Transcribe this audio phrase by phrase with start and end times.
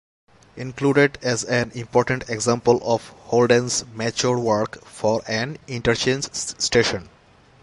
[0.57, 7.07] Included as an important example of Holden's mature work for an interchange station.